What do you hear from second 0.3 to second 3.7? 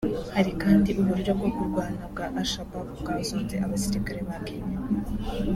Hari kandi uburyo bwo kurwana bwa Al Shabaab bwazonze